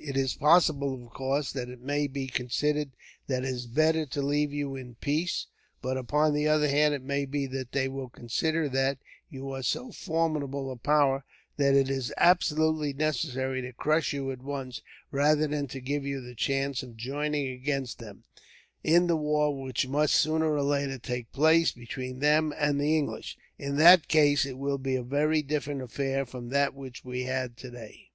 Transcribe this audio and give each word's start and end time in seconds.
"It 0.00 0.16
is 0.16 0.32
possible, 0.32 0.94
of 1.04 1.10
course, 1.10 1.52
that 1.52 1.68
it 1.68 1.82
may 1.82 2.06
be 2.06 2.26
considered 2.26 2.92
that 3.26 3.44
it 3.44 3.48
is 3.50 3.66
better 3.66 4.06
to 4.06 4.22
leave 4.22 4.50
you 4.50 4.74
in 4.74 4.94
peace; 4.94 5.48
but, 5.82 5.98
upon 5.98 6.32
the 6.32 6.48
other 6.48 6.68
hand, 6.68 6.94
it 6.94 7.02
may 7.02 7.26
be 7.26 7.44
that 7.48 7.72
they 7.72 7.88
will 7.88 8.08
consider 8.08 8.70
that 8.70 8.96
you 9.28 9.50
are 9.52 9.62
so 9.62 9.90
formidable 9.92 10.70
a 10.70 10.76
power, 10.78 11.26
that 11.58 11.74
it 11.74 11.90
is 11.90 12.10
absolutely 12.16 12.94
necessary 12.94 13.60
to 13.60 13.74
crush 13.74 14.14
you 14.14 14.30
at 14.30 14.40
once, 14.40 14.80
rather 15.10 15.46
than 15.46 15.66
to 15.66 15.78
give 15.78 16.06
you 16.06 16.22
the 16.22 16.34
chance 16.34 16.82
of 16.82 16.96
joining 16.96 17.48
against 17.48 17.98
them, 17.98 18.24
in 18.82 19.08
the 19.08 19.16
war 19.18 19.62
which 19.62 19.86
must 19.86 20.14
sooner 20.14 20.54
or 20.54 20.62
later 20.62 20.96
take 20.96 21.30
place 21.32 21.70
between 21.70 22.20
them 22.20 22.50
and 22.56 22.80
the 22.80 22.96
English. 22.96 23.36
In 23.58 23.76
that 23.76 24.08
case, 24.08 24.46
it 24.46 24.56
will 24.56 24.78
be 24.78 24.96
a 24.96 25.02
very 25.02 25.42
different 25.42 25.82
affair 25.82 26.24
from 26.24 26.48
that 26.48 26.72
which 26.72 27.04
we 27.04 27.24
have 27.24 27.38
had 27.50 27.56
today. 27.58 28.08